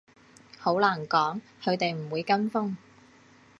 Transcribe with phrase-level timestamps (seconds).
[0.57, 2.73] 好難講，佢哋唔會跟風